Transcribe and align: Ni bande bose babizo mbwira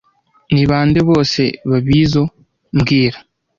Ni 0.53 0.63
bande 0.69 0.99
bose 1.09 1.41
babizo 1.69 2.21
mbwira 2.77 3.17